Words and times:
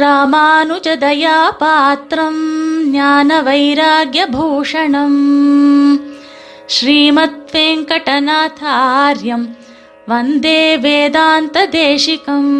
ராமானுஜதயா 0.00 1.36
பாத்திரம் 1.58 2.40
ஞான 2.90 3.42
வைராகியபூஷணம் 3.42 5.20
ஸ்ரீமத் 6.66 7.38
வெங்கடநாதாரியம் 7.52 9.46
வந்தே 10.06 10.78
வேதாந்த 10.78 11.66
தேசிகம் 11.68 12.50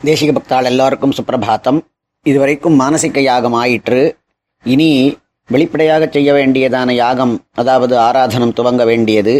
தேசிக 0.00 0.32
பக்தாள் 0.32 0.64
எல்லாருக்கும் 0.64 1.16
சுப்பிரபாத்தம். 1.16 1.80
இதுவரைக்கும் 2.22 2.78
மானசிக 2.80 3.20
யாகம் 3.20 3.52
ஆயிற்று 3.52 4.16
இனி 4.62 5.18
வெளிப்படையாக 5.46 6.08
செய்ய 6.10 6.32
வேண்டியதான 6.32 6.92
யாகம் 6.92 7.34
அதாவது 7.54 7.96
ஆராதனம் 7.98 8.56
துவங்க 8.60 8.84
வேண்டியது. 8.84 9.34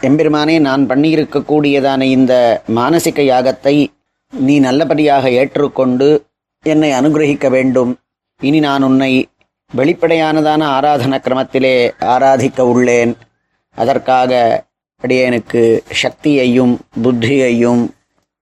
எம்பெருமானே 0.00 0.58
நான் 0.58 0.88
பண்ணியிருக்கக்கூடியதான 0.88 2.02
இந்த 2.02 2.62
மானசிக 2.74 3.20
யாகத்தை 3.32 3.76
நீ 4.32 4.54
நல்லபடியாக 4.58 5.30
ஏற்றுக்கொண்டு 5.30 6.08
என்னை 6.64 6.90
அனுகிரகிக்க 6.92 7.46
வேண்டும். 7.50 7.92
இனி 8.40 8.60
நான் 8.60 8.82
உன்னை 8.82 9.12
வெளிப்படையானதான 9.70 10.62
ஆராதன 10.76 11.20
கிரமத்திலே 11.26 11.76
ஆராதிக்க 12.14 12.60
உள்ளேன். 12.72 13.12
அதற்காக 13.78 14.32
அடியனுக்கு 15.02 15.62
சக்தியையும் 16.02 16.74
புத்தியையும் 17.04 17.82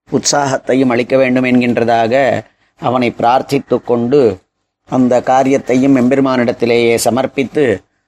உற்சாகத்தையும் 0.09 0.93
அளிக்க 0.95 1.15
வேண்டும் 1.17 1.45
என்கின்றதாக 1.45 2.15
அவனை 2.81 3.09
பிரார்த்தித்து 3.19 3.77
கொண்டு 3.85 4.21
அந்த 4.89 5.15
காரியத்தையும் 5.23 5.97
எம்பெருமானிடத்திலேயே 5.97 6.95
சமர்ப்பித்து 7.07 7.65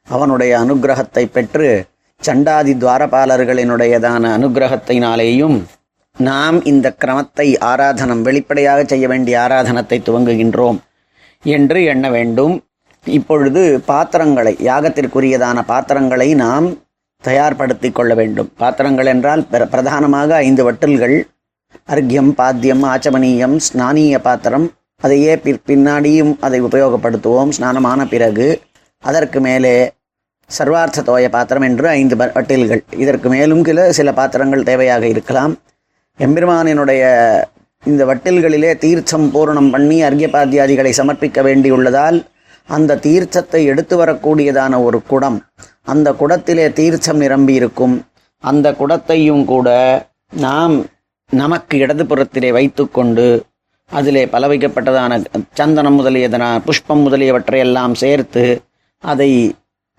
அவனுடைய 0.08 0.52
அனுகிரகத்தை 0.64 1.24
பெற்று 1.36 1.68
சண்டாதி 2.22 2.72
துவாரபாலர்களினுடையதான 2.82 4.24
அனுகிரகத்தினாலேயும் 4.36 5.56
நாம் 6.16 6.64
இந்த 6.64 6.94
கிரமத்தை 7.04 7.46
ஆராதனம் 7.70 8.22
வெளிப்படையாக 8.22 8.84
செய்ய 8.84 9.06
வேண்டிய 9.08 9.40
ஆராதனத்தை 9.40 9.98
துவங்குகின்றோம் 10.06 10.78
என்று 11.44 11.84
எண்ண 11.84 12.06
வேண்டும். 12.10 12.54
இப்பொழுது 13.04 13.62
பாத்திரங்களை 13.86 14.52
யாகத்திற்குரியதான 14.68 15.58
பாத்திரங்களை 15.66 16.28
நாம் 16.34 16.66
தயார்படுத்தி 17.24 17.92
கொள்ள 17.92 18.14
வேண்டும். 18.14 18.48
பாத்திரங்கள் 18.56 19.06
என்றால் 19.06 19.46
பிரதானமாக 19.72 20.34
ஐந்து 20.46 20.62
வட்டில்கள். 20.70 21.16
அர்க்கியம் 21.94 22.32
பாத்தியம் 22.40 22.82
ஆச்சமனீயம் 22.84 23.56
ஸ்நானீய 23.66 24.18
பாத்திரம். 24.18 24.66
அதையே 25.02 25.34
பின்னாடியும் 25.44 26.32
அதை 26.40 26.62
உபயோகப்படுத்துவோம் 26.62 27.54
ஸ்நானமான 27.58 28.08
பிறகு. 28.08 28.48
அதற்கு 29.04 29.40
மேலே 29.40 29.76
சர்வார்த்த 30.50 31.02
தோய 31.02 31.28
பாத்திரம் 31.28 31.62
என்று 31.62 31.88
ஐந்து 31.88 32.16
வட்டில்கள். 32.16 32.82
இதற்கு 32.96 33.28
மேலும் 33.28 33.64
சில 33.64 33.92
சில 33.92 34.12
பாத்திரங்கள் 34.12 34.62
தேவையாக 34.62 35.02
இருக்கலாம். 35.02 35.54
எம்பெருமானினுடைய 36.18 37.02
இந்த 37.82 38.02
வட்டில்களிலே 38.04 38.70
தீர்த்தம் 38.76 39.26
பூரணம் 39.34 39.70
பண்ணி 39.70 40.02
அர்க்கியபாத்தியாதிகளை 40.02 40.92
சமர்ப்பிக்க 40.98 41.40
வேண்டியுள்ளதால் 41.42 42.18
அந்த 42.68 42.98
தீர்த்தத்தை 43.06 43.60
எடுத்து 43.64 43.94
வரக்கூடியதான 43.96 44.82
ஒரு 44.82 44.98
குடம். 45.06 45.36
அந்த 45.82 46.08
குடத்திலே 46.12 46.72
தீர்த்தம் 46.72 47.16
நிரம்பி 47.16 47.54
இருக்கும். 47.54 47.94
அந்த 48.44 48.66
குடத்தையும் 48.72 49.44
கூட 49.44 49.68
நாம் 50.36 50.74
நமக்கு 51.30 51.76
இடதுபுறத்திலே 51.78 52.50
வைத்துக்கொண்டு 52.52 53.26
அதிலே 53.90 54.22
பலவைக்கப்பட்டதான 54.26 55.18
சந்தனம் 55.52 55.96
முதலியதன 55.98 56.44
புஷ்பம் 56.64 57.02
முதலியவற்றையெல்லாம் 57.06 57.94
சேர்த்து 58.02 58.44
அதை 59.02 59.30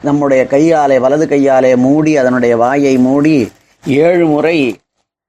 நம்முடைய 0.01 0.41
கையாலே 0.47 0.97
வலது 0.99 1.27
கையாலே 1.27 1.71
மூடி 1.75 2.11
அதனுடைய 2.17 2.57
வாயை 2.57 2.97
மூடி 2.97 3.37
ஏழு 3.83 4.25
முறை 4.25 4.57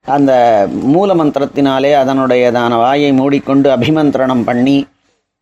அந்த 0.09 0.33
மூல 0.70 1.14
மந்திரத்தினாலே 1.14 1.92
அதனுடையதான 1.95 2.77
வாயை 2.77 3.12
மூடிக்கொண்டு 3.12 3.77
அபிமந்திரணம் 3.77 4.45
பண்ணி 4.45 4.87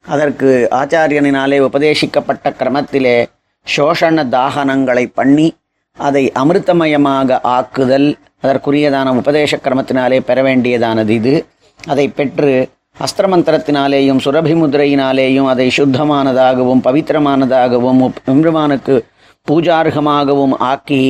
அதற்கு 0.06 0.68
ஆச்சாரியனினாலே 0.70 1.58
உபதேசிக்கப்பட்ட 1.60 2.52
கிரமத்திலே 2.58 3.26
சோஷண 3.66 4.28
தாகனங்களை 4.28 5.06
பண்ணி 5.06 5.54
அதை 5.98 6.32
அமிர்தமயமாக 6.34 7.40
ஆக்குதல் 7.48 8.08
அதற்குரியதான 8.42 9.16
உபதேச 9.16 9.56
கிரமத்தினாலே 9.56 10.20
பெற 10.20 10.42
வேண்டியதானது 10.42 11.08
இது. 11.08 11.46
அதை 11.86 12.08
பெற்று 12.08 12.68
அஸ்திரமந்திரத்தினாலேயும் 13.00 14.20
சுரபி 14.24 14.54
முதிரையினாலேயும் 14.56 15.46
அதை 15.46 15.72
சுத்தமானதாகவும் 15.76 16.82
பவித்திரமானதாகவும் 16.84 18.00
உப்- 18.00 19.02
பூஜார்கமாகவும் 19.46 20.56
ஆக்கி 20.58 21.02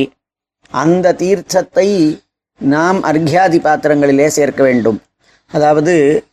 அந்த 0.71 1.13
தீர்த்தத்தை 1.13 1.87
நாம் 2.59 3.03
அர்க்யாதி 3.03 3.59
பாத்திரங்களிலே 3.59 4.27
சேர்க்க 4.27 4.63
வேண்டும். 4.63 5.01
அதாவது 5.51 6.23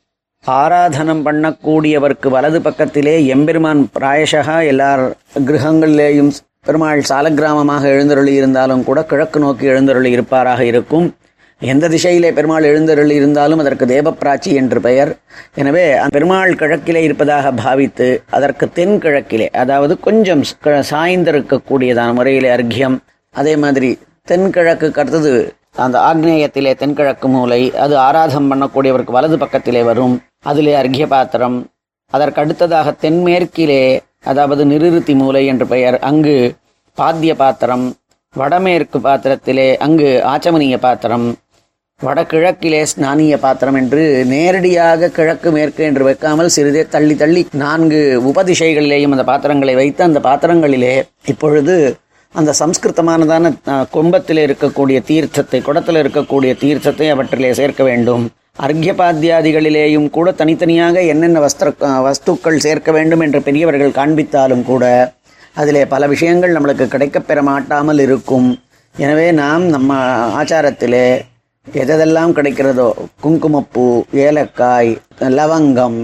ஆராதனம் 0.46 1.24
பண்ணக்கூடியவர்க்கு 1.24 2.28
வலது 2.28 2.62
பக்கத்திலே 2.62 3.26
எம்பெருமான் 3.26 3.90
பிராயசகா 3.98 4.66
எல்லார் 4.66 5.16
கிரகங்களிலேயும் 5.34 6.32
பெருமாள் 6.62 7.02
சாலக்கிராமமாக 7.08 7.82
எழுந்தருளி 7.82 8.34
இருந்தாலும் 8.34 8.84
கூட 8.84 9.04
கிழக்கு 9.04 9.40
நோக்கி 9.40 9.66
எழுந்தருளி 9.66 10.10
இருப்பாராக 10.10 10.64
இருக்கும். 10.64 11.14
எந்த 11.60 11.88
திசையிலே 11.88 12.32
பெருமாள் 12.32 12.62
எழுந்தருளி 12.62 13.14
இருந்தாலும் 13.14 13.58
அதற்கு 13.58 13.84
தேவப்பிராச்சி 13.86 14.54
என்று 14.54 14.80
பெயர். 14.80 15.16
எனவே 15.54 15.96
பெருமாள் 16.08 16.54
கிழக்கிலே 16.54 17.02
இருப்பதாக 17.02 17.52
பாவித்து 17.52 18.22
அதற்கு 18.30 18.72
தென் 18.72 18.98
கிழக்கிலே 18.98 19.46
அதாவது 19.46 20.00
கொஞ்சம் 20.00 20.44
க- 20.60 20.84
சாய்ந்திருக்கக்கூடியதான 20.90 22.14
முறையிலே 22.14 22.50
அர்க்கியம் 22.50 22.96
அதே 23.30 23.56
மாதிரி 23.56 23.98
தென்கிழக்கு 24.22 24.90
கருத்தது 24.90 25.54
அந்த 25.76 25.98
ஆக்னேயத்திலே 26.00 26.74
தென்கிழக்கு 26.74 27.28
மூலை 27.28 27.74
அது 27.74 27.96
ஆராதம் 27.98 28.52
பண்ணக்கூடியவருக்கு 28.52 29.10
வலது 29.10 29.38
பக்கத்திலே 29.38 29.82
வரும். 29.82 30.22
அதிலே 30.40 30.74
அர்க்ய 30.74 31.06
பாத்திரம். 31.06 31.66
அதற்கு 32.06 32.40
அடுத்ததாக 32.40 32.96
தென்மேற்கிலே 33.02 34.00
அதாவது 34.24 34.64
நிருத்தி 34.64 35.14
மூலை 35.14 35.46
என்று 35.46 35.66
பெயர் 35.66 35.98
அங்கு 35.98 36.54
பாத்திய 36.94 37.34
பாத்திரம். 37.34 37.96
வடமேற்கு 38.36 38.98
பாத்திரத்திலே 38.98 39.76
அங்கு 39.76 40.22
ஆச்சமனிய 40.26 40.78
பாத்திரம். 40.78 41.36
வடகிழக்கிலே 42.04 42.86
ஸ்நானிய 42.96 43.36
பாத்திரம் 43.36 43.74
என்று 43.74 44.24
நேரடியாக 44.26 45.08
கிழக்கு 45.08 45.50
மேற்கு 45.50 45.84
என்று 45.84 46.04
வைக்காமல் 46.04 46.48
சிறிதே 46.48 46.88
தள்ளி 46.88 47.14
தள்ளி 47.14 47.46
நான்கு 47.52 48.22
உபதிசைகளிலேயும் 48.30 49.10
அந்த 49.10 49.24
பாத்திரங்களை 49.24 49.74
வைத்து 49.74 50.04
அந்த 50.04 50.20
பாத்திரங்களிலே 50.20 51.02
இப்பொழுது 51.26 51.96
அந்த 52.40 52.50
சம்ஸ்கிருதமானதான 52.60 53.52
கும்பத்தில் 53.96 54.40
இருக்கக்கூடிய 54.44 54.98
தீர்த்தத்தை 55.10 55.58
குடத்தில் 55.66 56.00
இருக்கக்கூடிய 56.02 56.52
தீர்த்தத்தை 56.62 57.08
அவற்றிலே 57.14 57.50
சேர்க்க 57.60 57.82
வேண்டும். 57.90 58.24
அர்க்யபாத்தியாதிகளிலேயும் 58.66 60.08
கூட 60.16 60.28
தனித்தனியாக 60.40 60.96
என்னென்ன 61.12 61.38
வஸ்திர 61.44 61.70
வஸ்துக்கள் 62.06 62.64
சேர்க்க 62.66 62.90
வேண்டும் 62.96 63.22
என்று 63.26 63.40
பெரியவர்கள் 63.48 63.96
காண்பித்தாலும் 63.98 64.64
கூட 64.70 64.84
அதிலே 65.60 65.82
பல 65.94 66.06
விஷயங்கள் 66.12 66.54
நம்மளுக்கு 66.56 66.86
கிடைக்கப் 66.94 67.28
பெற 67.28 67.38
மாட்டாமல் 67.50 68.02
இருக்கும். 68.06 68.48
எனவே 68.94 69.26
நாம் 69.42 69.64
நம்ம 69.74 69.94
ஆச்சாரத்திலே 70.40 71.06
எதெல்லாம் 71.66 72.34
கிடைக்கிறதோ 72.36 72.88
குங்குமப்பூ 73.24 73.86
ஏலக்காய் 74.26 74.90
லவங்கம் 75.38 75.98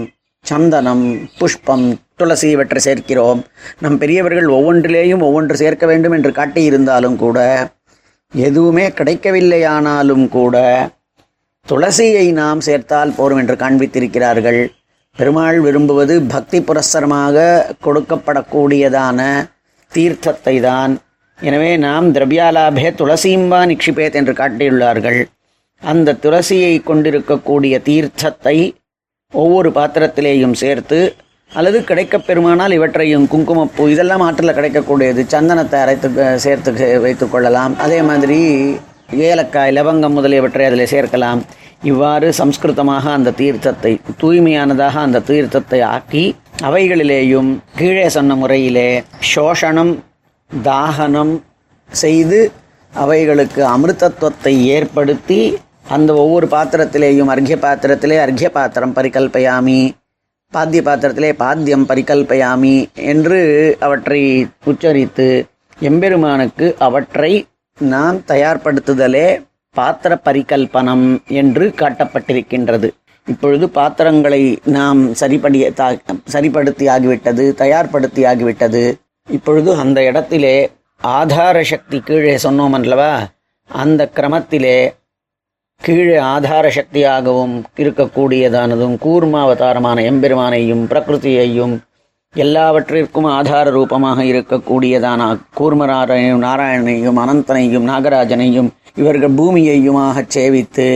சந்தனம் 0.50 1.04
புஷ்பம் 1.38 1.86
துளசி 2.20 2.48
இவற்றை 2.54 2.80
சேர்க்கிறோம். 2.86 3.40
நம் 3.82 3.98
பெரியவர்கள் 4.02 4.48
ஒவ்வொன்றிலேயும் 4.56 5.24
ஒவ்வொன்று 5.26 5.54
சேர்க்க 5.62 5.84
வேண்டும் 5.90 6.14
என்று 6.16 6.30
காட்டியிருந்தாலும் 6.38 7.18
கூட 7.24 7.38
எதுவுமே 8.32 8.86
கிடைக்கவில்லையானாலும் 8.98 10.26
கூட 10.34 10.56
துளசியை 11.66 12.26
நாம் 12.40 12.60
சேர்த்தால் 12.66 13.16
போரும் 13.16 13.40
என்று 13.42 13.54
காண்பித்திருக்கிறார்கள். 13.62 14.60
பெருமாள் 15.16 15.58
விரும்புவது 15.64 16.14
பக்தி 16.34 16.58
புரஸ்தரமாக 16.68 17.36
கொடுக்கப்படக்கூடியதான 17.86 19.20
தீர்த்தத்தை 19.92 20.54
தான். 20.68 20.92
எனவே 21.38 21.72
நாம் 21.86 22.06
திரவியாலாபே 22.16 22.88
துளசியும்பா 23.00 23.60
நிக்ஷிபேத் 23.72 24.18
என்று 24.20 24.34
காட்டியுள்ளார்கள். 24.40 25.20
அந்த 25.82 26.16
துளசியை 26.24 26.74
கொண்டிருக்கக்கூடிய 26.90 27.74
தீர்த்தத்தை 27.88 28.56
ஒவ்வொரு 29.32 29.68
பாத்திரத்திலேயும் 29.78 30.54
சேர்த்து 30.62 31.00
அல்லது 31.52 31.78
கிடைக்கப்பெருமானால் 31.88 32.74
இவற்றையும் 32.76 33.26
குங்குமப்பூ 33.32 33.84
இதெல்லாம் 33.92 34.22
ஆற்றில் 34.26 34.56
கிடைக்கக்கூடியது 34.58 35.22
சந்தனத்தை 35.34 35.78
அரைத்து 35.84 36.08
சேர்த்து 36.44 37.00
வைத்து 37.04 37.26
கொள்ளலாம். 37.28 37.72
அதே 37.84 37.98
மாதிரி 38.08 38.38
ஏலக்காய் 39.30 39.74
லவங்கம் 39.78 40.16
முதலியவற்றை 40.18 40.66
அதில் 40.68 40.90
சேர்க்கலாம். 40.92 41.40
இவ்வாறு 41.90 42.28
சம்ஸ்கிருதமாக 42.40 43.04
அந்த 43.18 43.34
தீர்த்தத்தை 43.40 43.92
தூய்மையானதாக 44.22 44.96
அந்த 45.06 45.22
தீர்த்தத்தை 45.30 45.80
ஆக்கி 45.94 46.24
அவைகளிலேயும் 46.68 47.50
கீழே 47.78 48.06
சொன்ன 48.16 48.34
முறையிலே 48.42 48.90
சோஷணம் 49.34 49.92
தாகனம் 50.50 51.34
செய்து 51.90 52.40
அவைகளுக்கு 52.92 53.62
அமிர்தத்துவத்தை 53.74 54.54
ஏற்படுத்தி 54.76 55.40
அந்த 55.90 56.14
ஒவ்வொரு 56.14 56.46
பாத்திரத்திலேயும் 56.46 57.30
அர்க்ய 57.30 57.56
பாத்திரத்திலே 57.56 58.18
அர்க்ய 58.18 58.48
பாத்திரம் 58.48 58.94
பரிகல்பயாமி 58.94 59.90
பாத்திய 60.52 60.82
பாத்திரத்திலே 60.82 61.32
பாத்தியம் 61.32 61.88
பரிகல்பயாமி 61.88 62.92
என்று 62.92 63.40
அவற்றை 63.80 64.46
உச்சரித்து 64.66 65.48
எம்பெருமானுக்கு 65.80 66.76
அவற்றை 66.78 67.46
நாம் 67.78 68.16
தயார்படுத்துதலே 68.16 69.42
பாத்திர 69.70 70.20
பரிகல்பனம் 70.24 71.26
என்று 71.26 71.74
காட்டப்பட்டிருக்கின்றது. 71.76 72.90
இப்பொழுது 73.26 73.68
பாத்திரங்களை 73.68 74.58
நாம் 74.64 75.12
சரிபடிய 75.12 75.70
தா- 75.76 76.00
சரிப்படுத்தி 76.24 76.86
ஆகிவிட்டது 76.86 77.54
தயார்படுத்தி 77.54 78.24
ஆகிவிட்டது. 78.24 78.94
இப்பொழுது 79.28 79.74
அந்த 79.74 80.04
இடத்திலே 80.04 80.70
ஆதார 81.00 81.62
சக்தி 81.62 82.00
கீழே 82.00 82.36
சொன்னோம் 82.36 82.70
அல்லவா? 82.70 83.26
அந்த 83.68 84.10
கிரமத்திலே 84.14 84.98
கீழே 85.80 86.16
ஆதார 86.30 86.66
சக்தியாகவும் 86.68 87.54
இருக்கக்கூடியதானதும் 87.78 88.96
கூர்மாவதாரமான 88.98 90.02
எம்பெருமானையும் 90.02 90.82
பிரகிருதியையும் 90.86 91.74
எல்லாவற்றிற்கும் 92.34 93.28
ஆதார 93.28 93.70
ரூபமாக 93.70 94.18
இருக்கக்கூடியதான 94.24 95.22
கூர்மராரையும் 95.58 96.44
நாராயணனையும் 96.44 97.18
அனந்தனையும் 97.18 97.88
நாகராஜனையும் 97.88 98.68
இவர்கள் 98.94 99.36
பூமியையுமாக 99.36 100.24
சேவித்து 100.28 100.88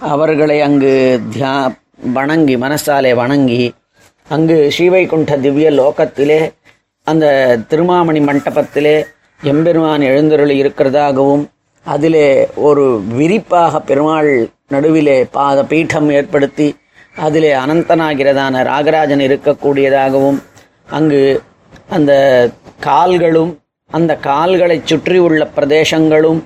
அவர்களை 0.00 0.58
அங்கு 0.60 0.92
தியா 1.32 1.54
வணங்கி 2.14 2.56
மனசாலே 2.56 3.12
வணங்கி 3.14 3.62
அங்கு 4.28 4.56
ஸ்ரீவைகுண்ட 4.76 5.36
திவ்ய 5.40 5.70
லோகத்திலே 5.70 6.40
அந்த 7.06 7.26
திருமாமணி 7.68 8.20
மண்டபத்திலே 8.20 8.96
எம்பெருமான் 9.40 10.02
எழுந்தருள் 10.02 10.54
இருக்கிறதாகவும் 10.56 11.44
அதிலே 11.86 12.28
ஒரு 12.60 12.84
விரிப்பாக 13.10 13.80
பெருமாள் 13.80 14.30
நடுவிலே 14.66 15.18
பாத 15.30 15.58
பீடம் 15.62 16.08
ஏற்படுத்தி 16.10 16.68
அதிலே 17.16 17.50
அனந்தனாகிறதான 17.54 18.62
ராகராஜன் 18.62 19.22
இருக்கக்கூடியதாகவும் 19.26 20.38
அங்கு 20.90 21.20
அந்த 21.88 22.12
கால்களும் 22.80 23.52
அந்த 23.90 24.12
கால்களை 24.20 24.76
சுற்றி 24.84 25.18
உள்ள 25.18 25.42
பிரதேசங்களும் 25.46 26.40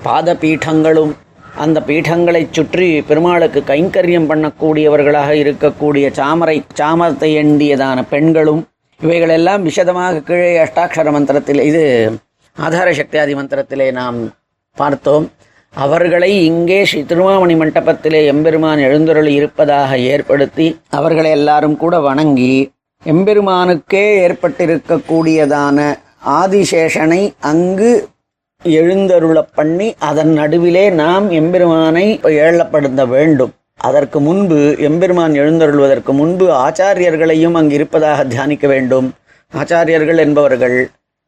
பாத 0.00 0.34
பீடங்களும் 0.34 1.12
அந்த 1.56 1.78
பீடங்களைச் 1.80 2.54
சுற்றி 2.54 2.86
பெருமாளுக்கு 3.00 3.60
கைங்கரியம் 3.64 4.28
பண்ணக்கூடியவர்களாக 4.30 5.32
இருக்கக்கூடிய 5.34 6.06
சாமரை 6.16 6.56
சாமரத்தை 6.74 7.30
எண்டியதான 7.34 7.98
பெண்களும் 8.04 8.62
இவைகளெல்லாம் 9.00 9.62
விஷதமாக 9.62 10.22
கீழே 10.22 10.50
அஷ்டாட்சர 10.58 11.10
மந்திரத்தில் 11.10 11.62
இது 11.64 11.84
ஆதார 12.56 12.88
சக்தியாதி 12.92 13.34
மந்திரத்திலே 13.34 13.88
நாம் 13.92 14.18
பார்த்தோம். 14.76 15.26
அவர்களை 15.74 16.44
இங்கே 16.44 16.84
ஸ்ரீ 16.84 17.00
திருமாமணி 17.02 17.54
மண்டபத்திலே 17.54 18.20
எம்பெருமான் 18.24 18.78
எழுந்தருள் 18.78 19.26
இருப்பதாக 19.26 19.98
ஏற்படுத்தி 19.98 20.66
அவர்களை 20.90 21.30
எல்லாரும் 21.30 21.76
கூட 21.76 22.00
வணங்கி 22.00 22.54
எம்பெருமானுக்கே 23.06 24.04
ஏற்பட்டிருக்கக்கூடியதான 24.26 25.78
ஆதிசேஷனை 26.40 27.22
அங்கு 27.40 27.90
எழுந்தருளப் 28.62 29.52
பண்ணி 29.54 29.94
அதன் 29.98 30.32
நடுவிலே 30.32 30.90
நாம் 30.90 31.30
எம்பெருமானை 31.30 32.06
ஏழப்படுத்த 32.22 33.02
வேண்டும். 33.08 33.52
அதற்கு 33.76 34.20
முன்பு 34.20 34.76
எம்பெருமான் 34.78 35.34
எழுந்தருள்வதற்கு 35.34 36.12
முன்பு 36.12 36.46
ஆச்சாரியர்களையும் 36.66 37.52
அங்கு 37.52 37.74
இருப்பதாக 37.74 38.24
தியானிக்க 38.24 38.66
வேண்டும். 38.68 39.08
ஆச்சாரியர்கள் 39.52 40.16
என்பவர்கள் 40.16 40.78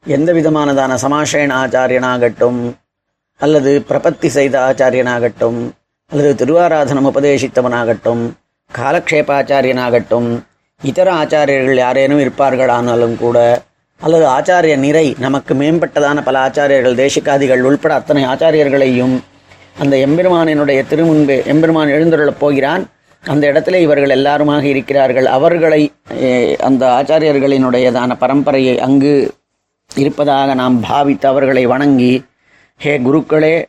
எந்த 0.06 0.32
விதமானதான 0.32 0.94
சமாசேன 1.02 1.56
ஆச்சாரியனாகட்டும் 1.64 2.60
அல்லது 3.36 3.84
பிரபத்தி 3.88 4.26
செய்த 4.26 4.60
ஆச்சாரியனாகட்டும் 4.60 5.70
அல்லது 6.10 6.30
திருவாராதனம் 6.40 7.08
உபதேசித்தவனாகட்டும் 7.10 8.22
காலக்ஷேபாச்சாரியனாகட்டும் 8.78 10.28
இதர 10.82 11.12
ஆச்சாரியர்கள் 11.12 11.76
யாரேனும் 11.76 12.18
இருப்பார்களானாலும் 12.18 13.16
கூட 13.16 13.62
அல்லது 14.00 14.26
ஆச்சாரிய 14.26 14.76
நிறை 14.76 15.16
நமக்கு 15.18 15.54
மேம்பட்டதான 15.54 16.22
பல 16.22 16.38
ஆச்சாரியர்கள் 16.46 16.94
தேசிகாதிகள் 16.94 17.62
உள்பட 17.62 17.94
அத்தனை 17.94 18.24
ஆச்சாரியர்களையும் 18.24 19.16
அந்த 19.78 19.96
எம்பெருமானினுடைய 19.96 20.80
திருமுன்பு 20.90 21.44
எம்பெருமான் 21.44 21.88
எழுந்துள்ளப் 21.88 22.38
போகிறான். 22.38 22.82
அந்த 23.24 23.52
இடத்துல 23.52 23.74
இவர்கள் 23.74 24.10
எல்லாருமாக 24.10 24.66
இருக்கிறார்கள். 24.66 25.26
அவர்களை 25.26 25.92
அந்த 26.58 26.86
ஆச்சாரியர்களினுடையதான 26.98 28.16
பரம்பரையை 28.20 28.78
அங்கு 28.78 29.34
இருப்பதாக 29.96 30.54
நாம் 30.54 30.80
பாவித்து 30.80 31.28
அவர்களை 31.28 31.66
வணங்கி 31.66 32.24
ஹே 32.78 32.98
குருக்களே 32.98 33.64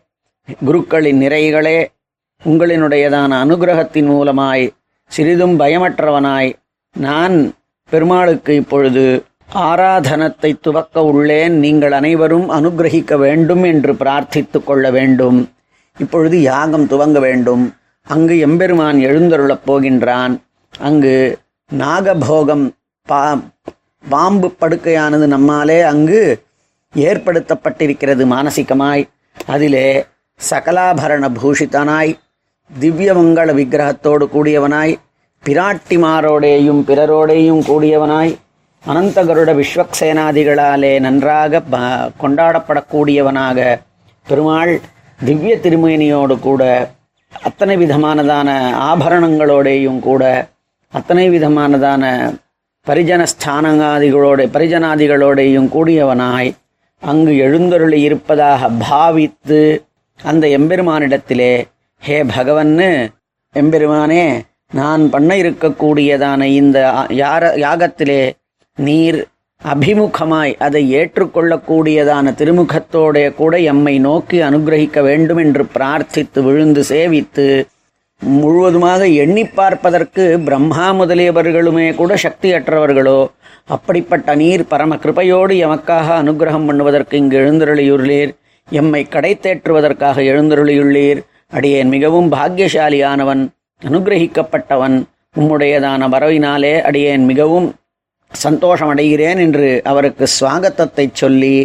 குருக்களின் 0.65 1.18
நிறைகளே 1.18 1.92
உங்களினுடையதான 2.45 3.31
அனுகிரகத்தின் 3.44 4.09
மூலமாய் 4.09 4.69
சிறிதும் 5.07 5.59
பயமற்றவனாய் 5.59 6.54
நான் 6.95 7.54
பெருமாளுக்கு 7.89 8.56
இப்பொழுது 8.56 9.24
ஆராதனத்தை 9.54 10.59
துவக்க 10.62 11.01
உள்ளேன். 11.01 11.50
நீங்கள் 11.50 11.92
அனைவரும் 11.92 12.50
அனுகிரகிக்க 12.50 13.18
வேண்டும் 13.18 13.63
என்று 13.63 13.94
பிரார்த்தித்து 13.94 14.63
கொள்ள 14.63 14.92
வேண்டும். 14.92 15.51
இப்பொழுது 15.98 16.42
யாகம் 16.42 16.88
துவங்க 16.88 17.19
வேண்டும். 17.19 17.75
அங்கு 18.07 18.39
எம்பெருமான் 18.39 18.98
எழுந்தருளப் 18.98 19.65
போகின்றான். 19.68 20.36
அங்கு 20.80 21.38
நாகபோகம் 21.77 22.69
பா 23.06 23.39
பாம்பு 24.09 24.56
படுக்கையானது 24.59 25.25
நம்மாலே 25.27 25.81
அங்கு 25.81 26.45
ஏற்படுத்தப்பட்டிருக்கிறது 26.97 28.23
மானசிகமாய். 28.25 29.03
அதிலே 29.47 29.88
சகலாபரண 30.39 31.29
பூஷிதனாய் 31.41 32.11
திவ்யமங்கள 32.71 33.53
விக்கிரகத்தோடு 33.53 34.25
கூடியவனாய் 34.27 34.94
பிராட்டிமாரோடேயும் 35.44 36.81
பிறரோடேயும் 36.88 37.61
கூடியவனாய் 37.67 38.33
அனந்தகருட 38.83 39.51
விஸ்வக்சேனாதிகளாலே 39.53 40.99
நன்றாக 40.99 41.61
கொண்டாடப்படக்கூடியவனாக 42.21 43.57
பெருமாள் 44.27 44.73
திவ்ய 45.19 45.57
திருமேனியோடு 45.57 46.39
கூட 46.39 46.63
அத்தனை 47.33 47.77
விதமானதான 47.77 48.49
ஆபரணங்களோடேயும் 48.79 49.99
கூட 49.99 50.23
அத்தனை 50.94 51.29
விதமானதான 51.29 52.03
பரிஜன 52.88 53.23
ஸ்தானங்காதிகளோட 53.33 54.41
பரிஜனாதிகளோடையும் 54.47 55.69
கூடியவனாய் 55.69 56.49
அங்கு 57.01 57.31
எழுந்தருளி 57.38 57.99
இருப்பதாக 58.01 58.69
பாவித்து 58.79 59.61
அந்த 60.19 60.45
எம்பெருமானிடத்திலே 60.47 61.53
ஹே 62.03 62.17
பகவன்னு 62.27 62.89
எம்பெருமானே 63.55 64.23
நான் 64.73 65.03
பண்ண 65.09 65.31
இருக்கக்கூடியதான 65.35 66.47
இந்த 66.53 66.77
யார 67.13 67.51
யாகத்திலே 67.57 68.21
நீர் 68.77 69.19
அபிமுகமாய் 69.61 70.53
அதை 70.57 70.81
ஏற்றுக்கொள்ளக்கூடியதான 70.91 72.33
திருமுகத்தோட 72.33 73.17
கூட 73.33 73.53
எம்மை 73.65 73.95
நோக்கி 73.99 74.38
அனுகிரகிக்க 74.41 75.01
வேண்டும் 75.01 75.38
என்று 75.38 75.63
பிரார்த்தித்து 75.73 76.41
விழுந்து 76.44 76.81
சேவித்து 76.85 77.47
முழுவதுமாக 78.21 79.07
எண்ணி 79.23 79.43
பார்ப்பதற்கு 79.45 80.23
பிரம்மா 80.45 80.85
முதலியவர்களுமே 80.99 81.87
கூட 81.95 82.13
சக்தியற்றவர்களோ 82.23 83.19
அப்படிப்பட்ட 83.75 84.35
நீர் 84.35 84.63
பரம 84.68 84.95
கிருபையோடு 84.95 85.53
எமக்காக 85.65 86.07
அனுகிரகம் 86.21 86.68
பண்ணுவதற்கு 86.69 87.15
இங்கு 87.21 87.37
எழுந்தருளியுள்ளீர். 87.37 88.31
எம்மை 88.69 89.01
கடை 89.07 89.31
தேற்றுவதற்காக 89.42 90.23
எழுந்தருளியுள்ளீர். 90.31 91.19
அடியேன் 91.57 91.92
மிகவும் 91.95 92.30
பாக்கியசாலியானவன் 92.31 93.44
அனுகிரகிக்கப்பட்டவன். 93.81 94.97
உம்முடையதான 95.39 96.07
வரவினாலே 96.13 96.75
அடியேன் 96.81 97.25
மிகவும் 97.25 97.68
சந்தோஷமடைகிறேன் 98.31 99.39
என்று 99.45 99.68
அவருக்கு 99.83 100.25
சுவாகத்தத்தை 100.39 101.06
சொல்லி 101.21 101.57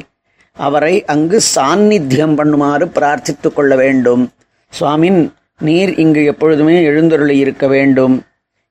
அவரை 0.56 0.94
அங்கு 1.14 1.38
சாநித்தியம் 1.54 2.34
பண்ணுமாறு 2.38 2.86
பிரார்த்தித்து 2.96 3.48
கொள்ள 3.52 3.72
வேண்டும். 3.76 4.24
சுவாமின் 4.72 5.20
நீர் 5.62 5.94
இங்கு 5.94 6.24
எப்பொழுதுமே 6.24 6.82
எழுந்தருளி 6.82 7.38
இருக்க 7.38 7.66
வேண்டும். 7.66 8.22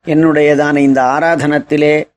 என்னுடையதான 0.05 0.77
இந்த 0.77 1.01
ஆராதனத்திலே 1.01 2.07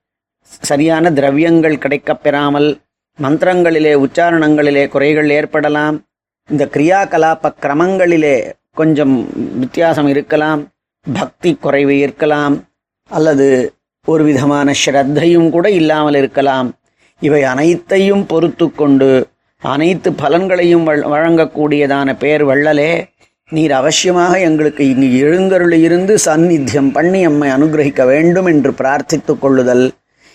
சரியான 0.40 1.10
திரவியங்கள் 1.10 1.78
கிடைக்கப் 1.78 2.22
பெறாமல் 2.22 2.78
மந்திரங்களிலே 3.22 3.94
உச்சாரணங்களிலே 3.94 4.88
குறைகள் 4.88 5.30
ஏற்படலாம். 5.30 6.04
இந்த 6.50 6.68
கிரியாகலாப 6.72 7.54
கிரமங்களிலே 7.62 8.52
கொஞ்சம் 8.72 9.28
வித்தியாசம் 9.58 10.06
இருக்கலாம். 10.06 10.68
பக்தி 11.12 11.54
குறைவு 11.54 11.98
இருக்கலாம். 11.98 12.64
அல்லது 13.08 13.74
ஒரு 14.06 14.24
விதமான 14.24 14.72
ஸ்ரத்தையும் 14.86 15.50
கூட 15.50 15.70
இல்லாமல் 15.70 16.14
இருக்கலாம். 16.14 16.74
இவை 17.20 17.42
அனைத்தையும் 17.42 18.26
பொறுத்து 18.26 18.72
கொண்டு 18.72 19.26
அனைத்து 19.60 20.10
பலன்களையும் 20.10 20.82
வழ- 20.82 21.08
வழங்கக்கூடியதான 21.08 22.16
பேர் 22.16 22.44
வள்ளலே. 22.44 23.13
நீர் 23.52 23.72
அவசியமாக 23.72 24.34
எங்களுக்கு 24.40 24.82
இங்கு 24.88 25.08
எழுந்தருள் 25.18 25.72
இருந்து 25.72 26.14
சாநித்தியம் 26.24 26.90
பண்ணி 26.92 27.20
எம்மை 27.20 27.48
அனுகிரகிக்க 27.50 28.02
வேண்டும் 28.06 28.46
என்று 28.46 28.70
பிரார்த்தித்துக் 28.70 29.40
கொள்ளுதல். 29.40 29.84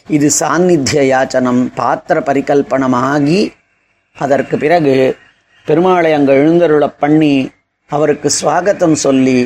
இது 0.08 0.28
சாநித்திய 0.40 1.02
யாச்சனம் 1.14 1.62
பாத்திர 1.76 2.20
பரிகல்பனமாகி 2.20 3.40
அதற்கு 4.18 4.58
பிறகு 4.58 4.94
பெருமாளை 5.68 6.12
அங்கு 6.14 6.34
எழுந்தருளப் 6.34 7.00
பண்ணி 7.00 7.34
அவருக்கு 7.92 8.30
சுவாகத்தம் 8.42 8.98
சொல்லி 9.06 9.38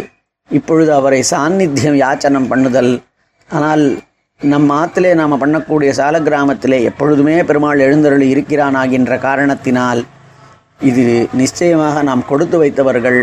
இப்பொழுது 0.49 0.93
அவரை 0.93 1.23
சாநித்தியம் 1.31 1.99
யாச்சனம் 2.03 2.49
பண்ணுதல். 2.51 2.93
ஆனால் 3.49 3.85
நம் 4.41 4.69
ஆத்திலே 4.69 5.13
நாம் 5.13 5.41
பண்ணக்கூடிய 5.41 5.89
சால 5.89 6.19
கிராமத்திலே 6.19 6.81
எப்பொழுதுமே 6.83 7.43
பெருமாள் 7.43 7.79
எழுந்தருளி 7.79 8.27
இருக்கிறானாகின்ற 8.33 9.19
காரணத்தினால் 9.19 10.03
இது 10.80 11.04
நிச்சயமாக 11.34 12.02
நாம் 12.02 12.28
கொடுத்து 12.28 12.56
வைத்தவர்கள் 12.58 13.20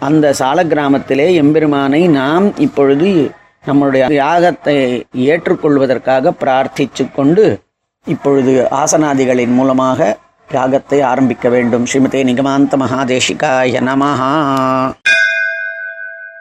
அந்த 0.00 0.32
சால 0.40 0.64
கிராமத்திலே 0.64 1.26
எம்பெருமானை 1.40 2.02
நாம் 2.16 2.46
இப்பொழுது 2.58 3.08
நம்மளுடைய 3.64 4.04
யாகத்தை 4.18 4.76
ஏற்றுக்கொள்வதற்காக 5.26 6.32
பிரார்த்திச்சு 6.42 7.06
கொண்டு 7.10 7.46
இப்பொழுது 8.06 8.52
ஆசனாதிகளின் 8.78 9.54
மூலமாக 9.54 10.10
யாகத்தை 10.48 10.98
ஆரம்பிக்க 11.04 11.46
வேண்டும் 11.48 11.86
ஸ்ரீமதே 11.90 12.22
நிகமாந்த 12.30 12.76
மகாதேசிகாய 12.82 13.82
நமஹா 13.82 14.32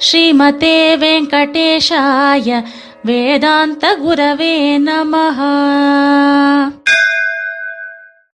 श्रीमते 0.00 0.72
वेङ्कटेशाय 0.96 2.48
वेदान्तगुरवे 3.06 4.54
नमः 4.86 5.38